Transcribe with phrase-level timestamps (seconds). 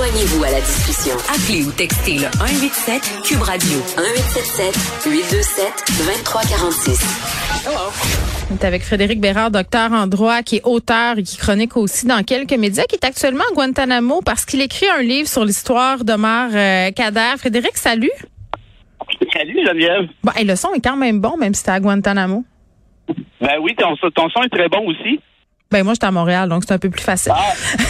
[0.00, 1.12] Joignez-vous à la discussion.
[1.28, 5.68] Appelez ou textez le 187 Cube Radio 1877 827
[6.08, 7.68] 2346.
[8.50, 12.06] On est avec Frédéric Bérard, docteur en droit, qui est auteur et qui chronique aussi
[12.06, 16.02] dans quelques médias, qui est actuellement à Guantanamo parce qu'il écrit un livre sur l'histoire
[16.02, 17.36] d'Omar euh, Kader.
[17.36, 18.08] Frédéric, salut.
[19.34, 20.08] Salut Geneviève.
[20.24, 22.42] Bon, et le son est quand même bon, même si t'es à Guantanamo.
[23.42, 25.20] Ben oui, ton, ton son est très bon aussi.
[25.70, 27.32] Ben moi, j'étais à Montréal, donc c'est un peu plus facile.
[27.34, 27.52] Ah.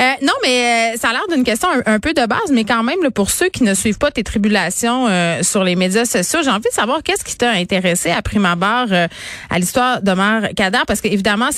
[0.00, 2.64] Euh, non, mais euh, ça a l'air d'une question un, un peu de base, mais
[2.64, 6.04] quand même, là, pour ceux qui ne suivent pas tes tribulations euh, sur les médias
[6.04, 9.08] sociaux, j'ai envie de savoir qu'est-ce qui t'a intéressé à prime abord euh,
[9.50, 11.48] à l'histoire d'Omar Kader, parce qu'évidemment,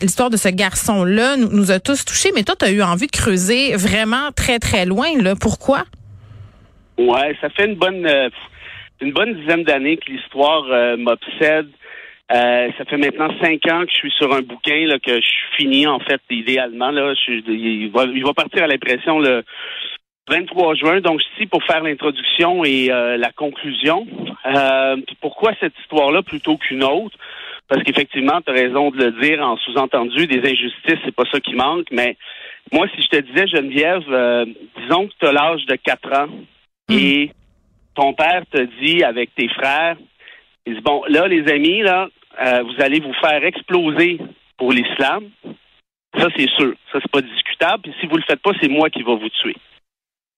[0.00, 3.08] l'histoire de ce garçon-là nous, nous a tous touchés, mais toi, tu as eu envie
[3.08, 5.08] de creuser vraiment très, très loin.
[5.20, 5.34] Là.
[5.38, 5.84] Pourquoi?
[6.98, 8.30] Ouais, ça fait une bonne euh,
[9.00, 11.68] une bonne dizaine d'années que l'histoire euh, m'obsède.
[12.32, 15.56] Euh, ça fait maintenant cinq ans que je suis sur un bouquin là, que je
[15.56, 16.90] finis en fait idéalement.
[16.90, 19.44] Là, je, il, va, il va partir à l'impression le
[20.28, 21.00] 23 juin.
[21.00, 24.06] Donc je suis ici pour faire l'introduction et euh, la conclusion.
[24.44, 27.16] Euh, pourquoi cette histoire-là plutôt qu'une autre?
[27.68, 31.40] Parce qu'effectivement, tu as raison de le dire en sous-entendu, des injustices, c'est pas ça
[31.40, 32.16] qui manque, mais
[32.72, 34.44] moi, si je te disais, Geneviève, euh,
[34.78, 36.28] disons que tu as l'âge de 4 ans
[36.90, 37.30] et
[37.94, 39.96] ton père te dit avec tes frères,
[40.66, 42.08] il dit, bon, là, les amis, là,
[42.40, 44.18] euh, vous allez vous faire exploser
[44.58, 45.30] pour l'islam.
[46.18, 46.74] Ça, c'est sûr.
[46.92, 47.82] Ça, c'est pas discutable.
[47.84, 49.56] Puis si vous le faites pas, c'est moi qui va vous tuer.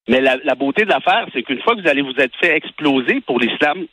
[0.09, 3.21] Mais la, beauté de l'affaire, c'est qu'une fois que vous allez vous être fait exploser
[3.21, 3.87] pour l'islam,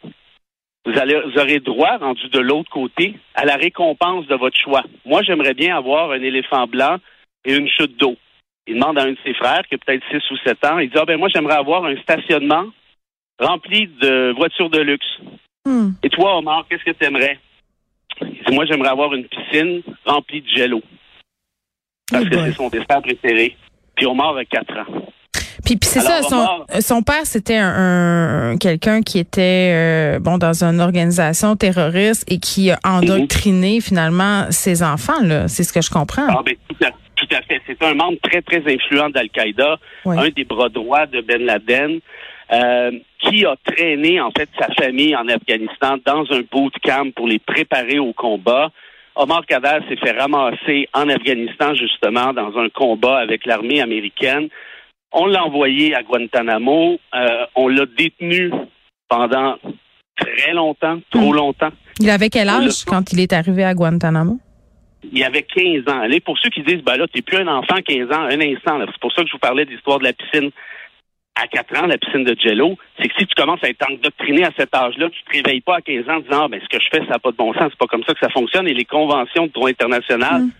[0.86, 0.94] vous
[1.38, 4.84] aurez droit, rendu de l'autre côté, à la récompense de votre choix.
[5.04, 6.98] Moi, j'aimerais bien avoir un éléphant blanc
[7.44, 8.16] et une chute d'eau.
[8.66, 10.90] Il demande à un de ses frères, qui a peut-être 6 ou 7 ans, il
[10.90, 12.68] dit, ah ben moi, j'aimerais avoir un stationnement
[13.40, 15.20] rempli de voitures de luxe.
[15.66, 15.92] Hmm.
[16.04, 17.40] Et toi, Omar, qu'est-ce que tu aimerais?
[18.52, 20.82] Moi, j'aimerais avoir une piscine remplie de jello.
[22.12, 23.58] Parce Oh que c'est son dessert préféré.
[23.96, 25.02] Puis Omar a 4 ans.
[25.66, 29.72] Puis, puis c'est ça, Alors, son, Omar- son père, c'était un, un- quelqu'un qui était
[29.74, 35.22] euh, bon dans une organisation terroriste et qui a endoctriné finalement ses enfants.
[35.24, 35.48] là.
[35.48, 36.28] C'est ce que je comprends.
[36.30, 37.62] Ah, ben, tout à, tout à fait.
[37.66, 40.16] C'est un membre très, très influent d'Al-Qaïda, Oui.
[40.20, 42.00] un des bras droits de Ben Laden,
[42.54, 47.40] euh, qui a traîné, en fait, sa famille en Afghanistan dans un bootcamp pour les
[47.40, 48.70] préparer au combat.
[49.16, 54.50] Omar Kader s'est fait ramasser en Afghanistan, justement, dans un combat avec l'armée américaine.
[55.12, 57.00] On l'a envoyé à Guantanamo.
[57.16, 58.52] Euh, on l'a détenu
[59.08, 59.56] pendant
[60.18, 61.36] très longtemps, trop Hmm.
[61.36, 61.72] longtemps.
[62.00, 64.40] Il avait quel âge quand il est arrivé à Guantanamo?
[65.14, 66.00] il avait 15 ans.
[66.02, 68.80] Allez, pour ceux qui disent, ben là, t'es plus un enfant, 15 ans, un instant.
[68.86, 70.50] C'est pour ça que je vous parlais de l'histoire de la piscine
[71.42, 72.78] à 4 ans, la piscine de Jello.
[73.00, 75.78] C'est que si tu commences à être endoctriné à cet âge-là, tu te réveilles pas
[75.78, 77.38] à 15 ans en disant, ah, ben, ce que je fais, ça n'a pas de
[77.38, 77.68] bon sens.
[77.70, 78.68] C'est pas comme ça que ça fonctionne.
[78.68, 80.52] Et les conventions de droit international Mm.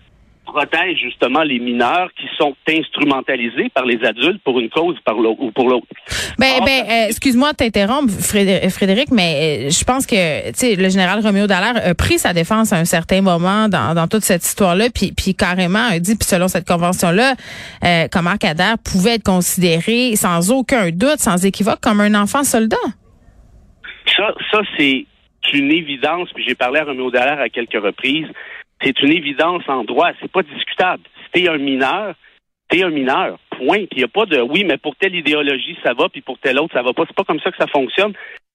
[0.46, 5.42] Protègent justement les mineurs qui sont instrumentalisés par les adultes pour une cause par l'autre-
[5.42, 5.86] ou pour l'autre.
[6.38, 10.76] Ben, ben, euh, excuse-moi de t'interrompre, Frédé- Frédéric, mais euh, je pense que, tu sais,
[10.76, 14.22] le général Roméo Dallaire a pris sa défense à un certain moment dans, dans toute
[14.22, 17.34] cette histoire-là, puis, puis carrément a dit, puis selon cette convention-là,
[17.84, 22.76] euh, qu'Omar Kader pouvait être considéré sans aucun doute, sans équivoque, comme un enfant soldat.
[24.16, 25.04] Ça, ça c'est
[25.52, 28.26] une évidence, puis j'ai parlé à Roméo Dallaire à quelques reprises.
[28.82, 31.02] C'est une évidence en droit, c'est pas discutable.
[31.24, 32.14] Si t'es un mineur,
[32.68, 33.38] t'es un mineur.
[33.50, 33.86] Point.
[33.86, 36.38] Puis il n'y a pas de oui, mais pour telle idéologie, ça va, puis pour
[36.38, 37.04] telle autre, ça va pas.
[37.06, 38.12] C'est pas comme ça que ça fonctionne.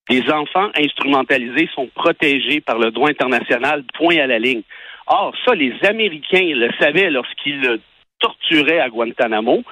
[0.10, 4.62] Les enfants instrumentalisés sont protégés par le droit international, point à la ligne.
[5.08, 7.80] Or, ça, les Américains le savaient lorsqu'ils le
[8.20, 9.64] torturaient à Guantanamo.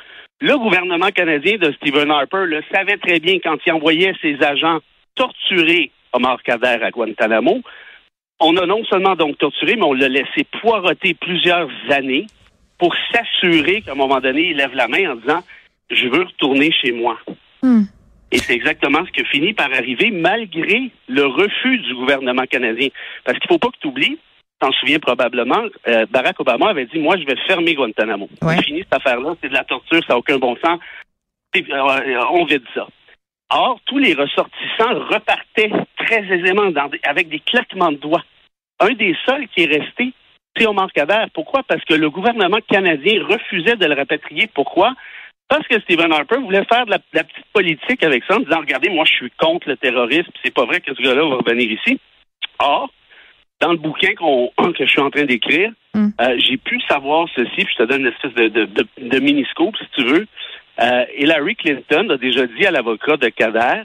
[0.42, 4.80] Le gouvernement canadien de Stephen Harper le savait très bien quand il envoyait ses agents
[5.16, 7.62] torturer Omar Kader à Guantanamo.
[8.40, 12.26] On a non seulement donc torturé, mais on l'a laissé poireauter plusieurs années
[12.78, 15.42] pour s'assurer qu'à un moment donné, il lève la main en disant
[15.90, 17.18] Je veux retourner chez moi.
[17.62, 17.84] Hmm.
[18.32, 22.90] Et c'est exactement ce qui finit par arriver malgré le refus du gouvernement canadien.
[23.26, 24.20] Parce qu'il ne faut pas que tu oublies,
[24.60, 28.30] t'en souviens probablement, euh, Barack Obama avait dit Moi, je vais fermer Guantanamo.
[28.42, 28.56] Ouais.
[28.58, 30.80] C'est fini cette affaire-là, c'est de la torture, ça n'a aucun bon sens.
[31.56, 32.88] Et, euh, on vide ça.
[33.52, 38.24] Or, tous les ressortissants repartaient très aisément dans des- avec des claquements de doigts.
[38.80, 40.14] Un des seuls qui est resté,
[40.56, 41.26] c'est Omar Kader.
[41.34, 41.64] Pourquoi?
[41.64, 44.48] Parce que le gouvernement canadien refusait de le rapatrier.
[44.54, 44.94] Pourquoi?
[45.48, 48.40] Parce que Stephen Harper voulait faire de la, de la petite politique avec ça en
[48.40, 51.36] disant, regardez, moi, je suis contre le terrorisme, c'est pas vrai que ce gars-là va
[51.38, 52.00] revenir ici.
[52.60, 52.90] Or,
[53.60, 56.10] dans le bouquin qu'on, que je suis en train d'écrire, Mm.
[56.22, 59.20] euh, j'ai pu savoir ceci, puis je te donne une espèce de, de, de, de
[59.20, 60.28] mini-scope, si tu veux.
[60.82, 63.84] Euh, Hillary Clinton a déjà dit à l'avocat de Kader,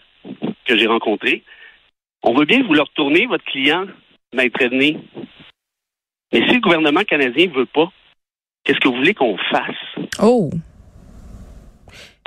[0.66, 1.42] que j'ai rencontré,
[2.22, 3.86] on veut bien vous le retourner, votre client,
[4.34, 4.98] maître Edney.
[6.32, 7.90] Mais si le gouvernement canadien veut pas,
[8.64, 10.06] qu'est-ce que vous voulez qu'on fasse?
[10.20, 10.50] Oh.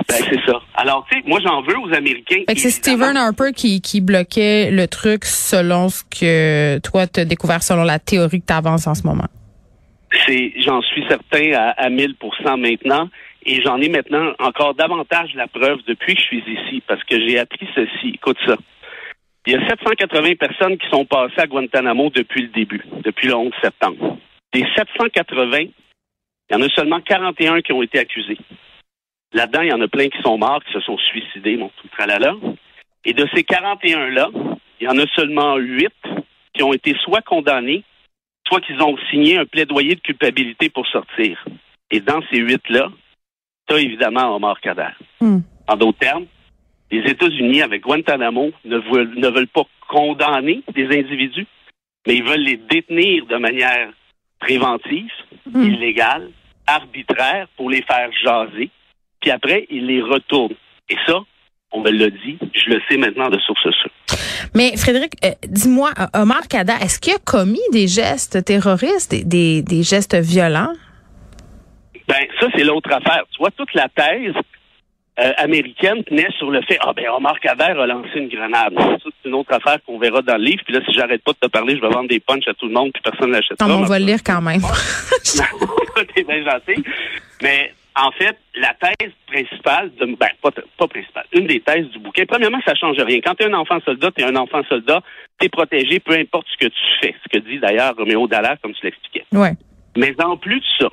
[0.08, 0.60] Ben, c'est ça.
[0.74, 2.42] Alors, tu sais, moi, j'en veux aux Américains.
[2.48, 7.62] C'est Stephen Harper qui, qui bloquait le truc selon ce que toi, tu as découvert,
[7.62, 9.26] selon la théorie que tu avances en ce moment.
[10.26, 12.14] C'est, j'en suis certain à, à 1000
[12.56, 13.10] maintenant.
[13.44, 17.18] Et j'en ai maintenant encore davantage la preuve depuis que je suis ici, parce que
[17.20, 18.14] j'ai appris ceci.
[18.14, 18.56] Écoute ça.
[19.48, 23.34] Il y a 780 personnes qui sont passées à Guantanamo depuis le début, depuis le
[23.34, 24.18] 11 septembre.
[24.52, 25.70] Des 780, il
[26.50, 28.36] y en a seulement 41 qui ont été accusés.
[29.32, 31.88] Là-dedans, il y en a plein qui sont morts, qui se sont suicidés, mon tout
[31.88, 32.34] tralala.
[33.06, 34.28] Et de ces 41-là,
[34.80, 35.88] il y en a seulement 8
[36.52, 37.84] qui ont été soit condamnés,
[38.46, 41.42] soit qu'ils ont signé un plaidoyer de culpabilité pour sortir.
[41.90, 42.90] Et dans ces 8-là,
[43.66, 44.90] tu as évidemment Omar Kader.
[45.22, 45.38] Hmm.
[45.66, 46.26] En d'autres termes,
[46.90, 51.46] les États-Unis, avec Guantanamo, ne veulent, ne veulent pas condamner des individus,
[52.06, 53.88] mais ils veulent les détenir de manière
[54.40, 55.10] préventive,
[55.50, 55.62] Hmm.
[55.62, 56.30] illégale,
[56.66, 58.68] arbitraire, pour les faire jaser,
[59.20, 60.54] puis après, ils les retournent.
[60.90, 61.20] Et ça,
[61.72, 63.90] on me l'a dit, je le sais maintenant de source sûre.
[64.54, 69.24] Mais Frédéric, euh, dis-moi, euh, Omar Kada, est-ce qu'il a commis des gestes terroristes, des,
[69.24, 70.72] des, des gestes violents?
[72.06, 73.24] Ben, ça, c'est l'autre affaire.
[73.30, 74.34] Tu vois, toute la thèse
[75.18, 78.72] euh, américaine tenait sur le fait, ah ben, Omar Kader a lancé une grenade.
[78.76, 80.62] Ça, c'est une autre affaire qu'on verra dans le livre.
[80.64, 82.66] Puis là, si j'arrête pas de te parler, je vais vendre des punchs à tout
[82.66, 83.68] le monde, puis personne ne l'achètera.
[83.68, 84.60] Non, on va le lire quand même.
[86.14, 86.84] T'es bien gentil.
[87.42, 91.98] Mais en fait, la thèse principale, de, ben, pas, pas principale, une des thèses du
[91.98, 93.18] bouquin, premièrement, ça change rien.
[93.20, 95.00] Quand tu es un enfant soldat, tu es un enfant soldat,
[95.40, 97.14] tu es protégé, peu importe ce que tu fais.
[97.24, 99.24] Ce que dit d'ailleurs Roméo Dallaire, comme tu l'expliquais.
[99.32, 99.52] ouais.
[99.96, 100.88] Mais en plus de ça,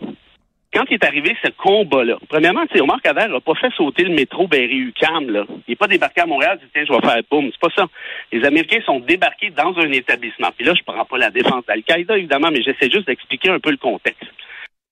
[0.76, 4.14] quand il est arrivé ce combat-là, premièrement, tu Omar Kader n'a pas fait sauter le
[4.14, 5.46] métro Berry-UQAM, là.
[5.50, 7.50] Il n'est pas débarqué à Montréal, dit, tiens, je vais faire boum.
[7.50, 7.88] C'est pas ça.
[8.34, 10.50] Les Américains sont débarqués dans un établissement.
[10.56, 13.72] Puis là, je prends pas la défense d'Al-Qaïda, évidemment, mais j'essaie juste d'expliquer un peu
[13.72, 14.30] le contexte.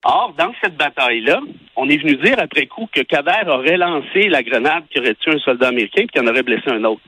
[0.05, 1.41] Or, dans cette bataille-là,
[1.75, 5.33] on est venu dire après coup que Kader aurait lancé la grenade qui aurait tué
[5.33, 7.01] un soldat américain et qui en aurait blessé un autre.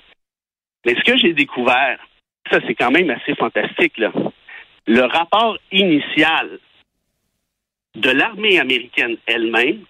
[0.86, 1.98] Mais ce que j'ai découvert,
[2.52, 4.12] ça c'est quand même assez fantastique, là.
[4.88, 6.60] Le rapport initial
[7.96, 9.82] de l'armée américaine elle-même,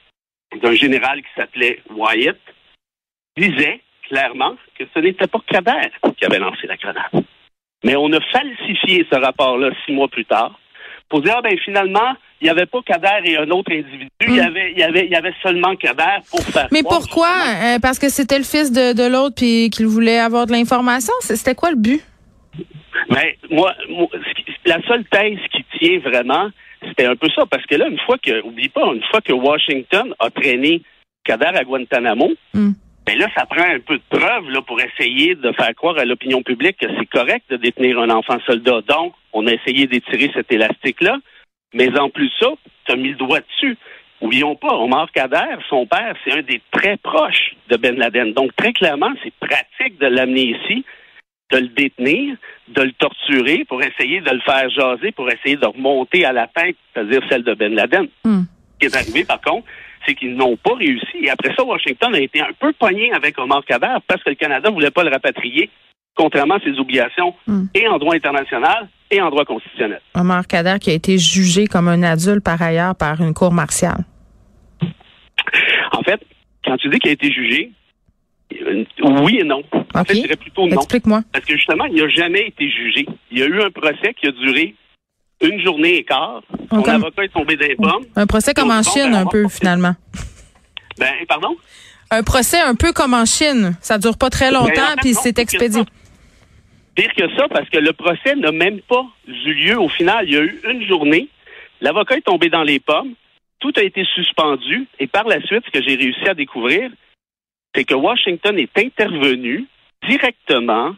[0.62, 2.38] d'un général qui s'appelait Wyatt,
[3.38, 7.26] disait clairement que ce n'était pas Kader qui avait lancé la grenade.
[7.84, 10.60] Mais on a falsifié ce rapport-là six mois plus tard
[11.10, 14.36] pour dire, ah, ben, finalement, il n'y avait pas Kader et un autre individu, il,
[14.36, 16.68] y avait, il, y avait, il y avait seulement Kader pour faire.
[16.72, 17.28] Mais croire, pourquoi?
[17.28, 21.14] Euh, parce que c'était le fils de, de l'autre puis qu'il voulait avoir de l'information?
[21.20, 22.02] C'était quoi le but?
[23.10, 24.08] Mais moi, moi,
[24.66, 26.50] la seule thèse qui tient vraiment,
[26.96, 29.34] c'était un peu ça, parce que là, une fois que, oublie pas, une fois que
[29.34, 30.82] Washington a traîné
[31.24, 32.72] Kader à Guantanamo, Hmm.
[33.06, 36.06] ben là, ça prend un peu de preuves là, pour essayer de faire croire à
[36.06, 38.82] l'opinion publique que c'est correct de détenir un enfant soldat.
[38.88, 41.18] Donc, on a essayé d'étirer cet élastique-là,
[41.74, 42.48] mais en plus de ça,
[42.86, 43.78] tu as mis le doigt dessus.
[44.22, 48.34] Oublions pas, Omar Kader, son père, c'est un des très proches de Ben Laden.
[48.34, 50.86] Donc, très clairement, c'est pratique de l'amener ici,
[51.52, 52.36] de le détenir,
[52.70, 56.48] de le torturer pour essayer de le faire jaser, pour essayer de remonter à la
[56.48, 58.08] tête, c'est-à-dire celle de Ben Laden.
[58.24, 58.42] Hmm.
[58.74, 59.66] Ce qui est arrivé, par contre,
[60.06, 61.18] c'est qu'ils n'ont pas réussi.
[61.22, 64.36] Et après ça, Washington a été un peu pogné avec Omar Kader parce que le
[64.36, 65.70] Canada voulait pas le rapatrier,
[66.16, 67.66] contrairement à ses obligations, Hmm.
[67.76, 70.02] et en droit international et en droit constitutionnel.
[70.16, 74.04] Omar Kader qui a été jugé comme un adulte par ailleurs par une cour martiale.
[75.92, 76.20] En fait,
[76.66, 77.72] quand tu dis qu'il a été jugé,
[79.24, 79.64] oui et non.
[79.94, 80.76] En fait, je dirais plutôt non.
[80.76, 81.22] Explique-moi.
[81.32, 83.06] Parce que justement, il n'a jamais été jugé.
[83.32, 84.76] Il y a eu un procès qui a duré
[85.42, 86.42] une journée et quart.
[86.70, 88.06] Son Comme- avocat est tombé des pommes.
[88.16, 89.94] Un procès comme en Chine, ben, un peu, finalement.
[90.98, 91.56] Ben, pardon?
[92.12, 93.76] Un procès un peu comme en Chine.
[93.82, 95.84] Ça dure pas très Ben, en longtemps, fait, puis c'est expédié.
[96.96, 100.26] Pire que ça, parce que le procès n'a même pas eu lieu au final.
[100.28, 101.28] Il y a eu une journée.
[101.82, 103.14] L'avocat est tombé dans les pommes.
[103.60, 104.88] Tout a été suspendu.
[105.00, 106.90] Et par la suite, ce que j'ai réussi à découvrir,
[107.76, 109.66] c'est que Washington est intervenu
[110.08, 110.96] directement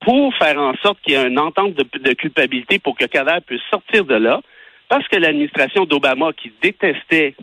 [0.00, 3.62] pour faire en sorte qu'il y ait une entente de, culpabilité pour que Kader puisse
[3.70, 4.40] sortir de là,
[4.88, 7.34] parce que l'administration d'Obama, qui détestait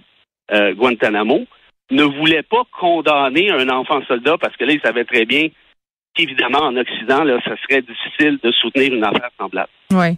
[0.51, 1.45] euh, Guantanamo,
[1.91, 5.49] ne voulait pas condamner un enfant soldat parce que là, il savait très bien
[6.15, 9.69] qu'évidemment, en Occident, là, ça serait difficile de soutenir une affaire semblable.
[9.91, 10.17] Oui.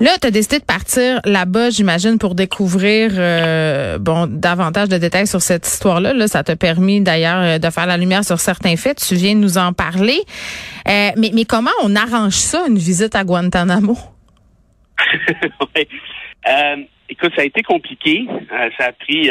[0.00, 5.28] Là, tu as décidé de partir là-bas, j'imagine, pour découvrir euh, bon davantage de détails
[5.28, 6.12] sur cette histoire-là.
[6.12, 9.04] Là, ça t'a permis d'ailleurs euh, de faire la lumière sur certains faits.
[9.06, 10.18] Tu viens de nous en parler.
[10.88, 13.96] Euh, mais, comment on arrange ça, une visite à Guantanamo?
[15.74, 15.88] Ouais.
[16.48, 16.76] Euh,
[17.08, 18.26] écoute, ça a été compliqué.
[18.78, 19.30] Ça a pris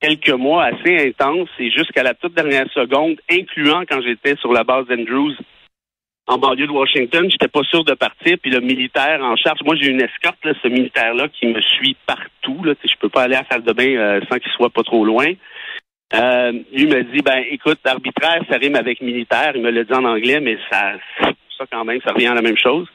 [0.00, 4.64] quelques mois assez intenses et jusqu'à la toute dernière seconde, incluant quand j'étais sur la
[4.64, 5.34] base d'Andrews
[6.26, 8.36] en banlieue de Washington, j'étais pas sûr de partir.
[8.40, 11.96] Puis le militaire en charge, moi j'ai une escorte, là, ce militaire-là qui me suit
[12.06, 12.64] partout.
[12.64, 14.82] Là, je peux pas aller à la salle de bain euh, sans qu'il soit pas
[14.82, 15.26] trop loin.
[16.14, 19.52] Euh, lui me dit, ben écoute, arbitraire, ça rime avec militaire.
[19.54, 20.92] Il me l'a dit en anglais, mais ça,
[21.58, 22.86] ça quand même, ça revient à la même chose.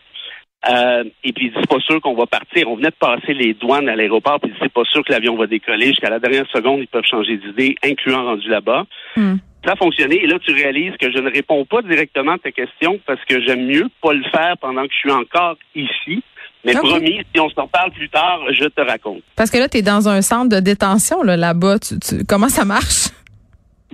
[0.70, 2.70] Euh, et puis il dit, c'est pas sûr qu'on va partir.
[2.70, 5.48] On venait de passer les douanes à l'aéroport, puis c'est pas sûr que l'avion va
[5.48, 5.88] décoller.
[5.88, 8.86] Jusqu'à la dernière seconde, ils peuvent changer d'idée, incluant rendu là-bas.
[9.16, 9.36] Hmm.
[9.66, 10.24] Ça a fonctionné.
[10.24, 13.42] Et là, tu réalises que je ne réponds pas directement à ta question parce que
[13.42, 16.24] j'aime mieux pas le faire pendant que je suis encore ici.
[16.66, 19.22] Mais promis, si on s'en parle plus tard, je te raconte.
[19.36, 21.80] Parce que là, tu es dans un centre de détention là, là-bas.
[21.80, 23.10] Tu- tu- comment ça marche?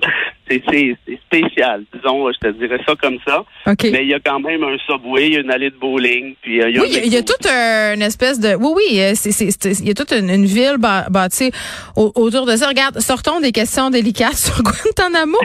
[0.47, 3.39] C'est c'est- c'est spécial, disons, je te dirais ça comme ça.
[3.65, 3.87] OK.
[3.91, 6.35] Mais il y a quand même un subway, il y a une allée de bowling,
[6.41, 8.53] puis euh, il y a Oui, un il y a- toute une espèce de...
[8.55, 9.31] Oui, oui, euh, c'est,
[9.79, 11.51] il y a toute une, une ville bâ- bâtie
[11.95, 12.67] au- autour de ça.
[12.67, 15.39] Regarde, sortons des questions délicates sur Guantanamo.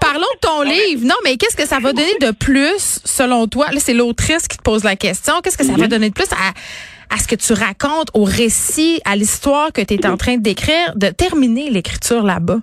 [0.00, 1.04] Parlons de ton livre.
[1.06, 3.66] Non, mais qu'est-ce que ça va donner de plus, selon toi?
[3.72, 5.34] Là, c'est l'autrice qui te pose la question.
[5.44, 5.88] Qu'est-ce que ça va Mhm.
[5.88, 9.94] donner de plus à, à ce que tu racontes, au récit, à l'histoire que tu
[9.94, 12.58] es en train décrire, de terminer l'écriture là-bas?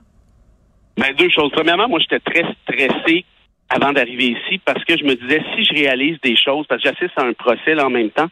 [0.97, 1.51] Ben, deux choses.
[1.51, 3.23] Premièrement, moi, j'étais très stressé
[3.69, 6.89] avant d'arriver ici parce que je me disais, si je réalise des choses, parce que
[6.89, 8.27] j'assiste à un procès là, en même temps,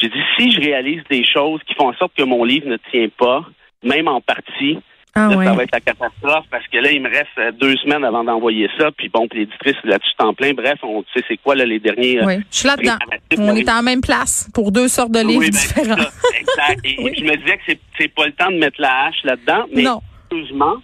[0.00, 2.76] j'ai dit, si je réalise des choses qui font en sorte que mon livre ne
[2.90, 3.44] tient pas,
[3.82, 4.78] même en partie,
[5.14, 5.44] Ah là, ouais.
[5.44, 8.22] ça va être la catastrophe parce que là, il me reste euh, deux semaines avant
[8.22, 8.90] d'envoyer ça.
[8.92, 10.52] Puis bon, puis l'éditrice là-dessus en plein.
[10.54, 12.20] Bref, on sait c'est quoi là, les derniers.
[12.20, 12.96] euh, Oui, je suis là-dedans.
[12.98, 15.96] préparatifs, On est en même place pour deux sortes de livres oui, ben, différents.
[15.96, 16.80] ça, exact.
[16.84, 17.12] Et Oui.
[17.18, 19.82] je me disais que c'est, c'est pas le temps de mettre la hache là-dedans, mais
[19.82, 20.00] Non.
[20.30, 20.76] heureusement,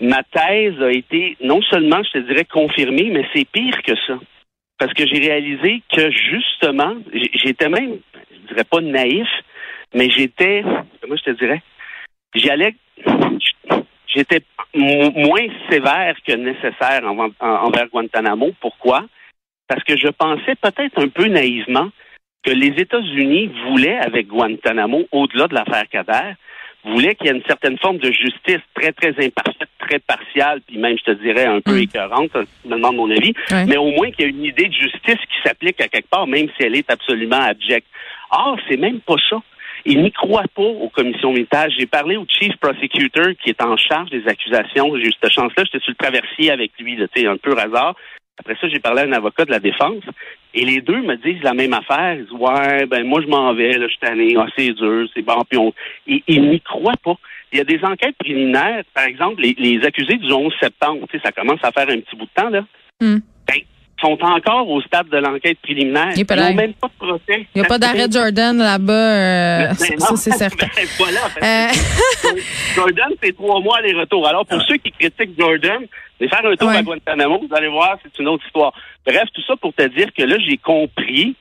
[0.00, 4.18] ma thèse a été non seulement, je te dirais, confirmée, mais c'est pire que ça.
[4.78, 6.96] Parce que j'ai réalisé que justement,
[7.34, 7.98] j'étais même,
[8.30, 9.28] je dirais pas naïf,
[9.94, 10.62] mais j'étais,
[11.00, 11.62] comment je te dirais,
[12.34, 12.74] j'allais,
[14.06, 14.40] j'étais
[14.74, 18.52] mo- moins sévère que nécessaire en- en- envers Guantanamo.
[18.60, 19.06] Pourquoi?
[19.68, 21.88] Parce que je pensais peut-être un peu naïvement
[22.44, 26.34] que les États-Unis voulaient, avec Guantanamo, au-delà de l'affaire Kader,
[26.86, 30.78] voulaient qu'il y ait une certaine forme de justice très, très imparfaite, très partiale, puis
[30.78, 31.82] même, je te dirais, un peu Mm.
[31.82, 33.34] écœurante, tu me demandes mon avis,
[33.66, 36.26] mais au moins qu'il y ait une idée de justice qui s'applique à quelque part,
[36.26, 37.86] même si elle est absolument abjecte.
[38.30, 39.40] Or, c'est même pas ça.
[39.84, 41.68] Ils n'y croient pas aux commissions militaires.
[41.78, 44.96] J'ai parlé au chief prosecutor qui est en charge des accusations.
[44.96, 45.62] J'ai eu cette chance-là.
[45.64, 47.94] J'étais sur le traversier avec lui, sais, un peu hasard.
[48.38, 50.02] Après ça, j'ai parlé à un avocat de la défense.
[50.58, 52.14] Et les deux me disent la même affaire.
[52.14, 54.34] Ils disent, ouais, ben, moi, je m'en vais, là, je suis tanné.
[54.38, 55.42] Ah, c'est dur, c'est bon.
[55.48, 55.72] Puis on,
[56.06, 57.14] ils, ils n'y croient pas.
[57.52, 58.82] Il y a des enquêtes préliminaires.
[58.94, 62.00] Par exemple, les, les accusés du 11 septembre, tu sais, ça commence à faire un
[62.00, 62.64] petit bout de temps, là.
[63.00, 63.18] Hmm.
[63.46, 63.60] Ben,
[64.00, 66.10] sont encore au stade de l'enquête préliminaire.
[66.16, 67.46] Et Ils n'ont même pas de procès.
[67.54, 70.66] Il n'y a pas d'arrêt Jordan là-bas, euh, Ben ça, c'est certain.
[70.74, 71.72] Ben, voilà, Euh,
[72.74, 74.26] Jordan, c'est trois mois aller-retour.
[74.26, 75.82] Alors, pour ceux qui critiquent Jordan,
[76.20, 76.76] de faire un tour Ouais.
[76.76, 78.72] à Guantanamo, vous allez voir, c'est une autre histoire.
[79.06, 81.34] Bref, tout ça pour te dire que là, j'ai compris,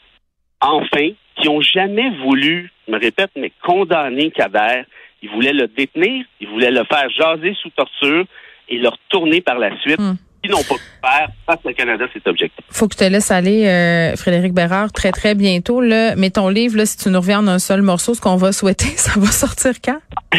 [0.62, 4.84] enfin, qu'ils n'ont jamais voulu, je me répète, mais condamner Kader.
[5.22, 8.26] Ils voulaient le détenir, ils voulaient le faire jaser sous torture
[8.70, 10.00] et le retourner par la suite.
[10.44, 12.64] Ils n'ont pas pu faire face au Canada, c'est objectif.
[12.70, 15.82] faut que je te laisse aller, euh, Frédéric Bérard, très, très bientôt.
[15.82, 16.16] Là.
[16.16, 18.52] Mais ton livre, là, si tu nous reviens en un seul morceau, ce qu'on va
[18.52, 19.98] souhaiter, ça va sortir quand?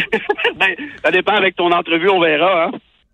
[0.55, 2.65] ben, ça dépend avec ton entrevue, on verra.
[2.65, 2.71] Hein?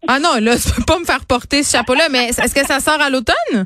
[0.07, 2.79] Ah non, là, tu peux pas me faire porter ce chapeau-là, mais est-ce que ça
[2.79, 3.65] sort à l'automne?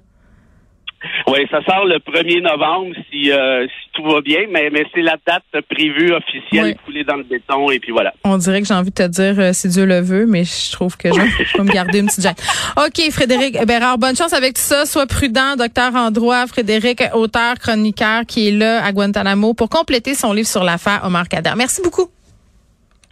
[1.27, 5.01] Oui, ça sort le 1er novembre si, euh, si tout va bien, mais, mais c'est
[5.01, 6.75] la date prévue officielle Oui.
[6.85, 8.13] coulée dans le béton et puis voilà.
[8.23, 10.71] On dirait que j'ai envie de te dire euh, si Dieu le veut, mais je
[10.71, 11.19] trouve que je,
[11.57, 12.35] vais me garder une petite gêne.
[12.77, 14.85] OK, Frédéric Bérard, bonne chance avec tout ça.
[14.85, 16.47] Sois prudent, docteur en droit.
[16.47, 21.27] Frédéric, auteur, chroniqueur, qui est là à Guantanamo pour compléter son livre sur l'affaire Omar
[21.27, 21.53] Kader.
[21.55, 22.09] Merci beaucoup.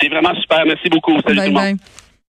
[0.01, 0.65] C'est vraiment super.
[0.65, 1.13] Merci beaucoup.
[1.25, 1.53] Salut tout le monde.
[1.53, 1.77] bye.